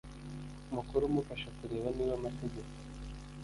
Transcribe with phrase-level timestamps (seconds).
[0.75, 2.71] mukuru umufasha kureba niba amategeko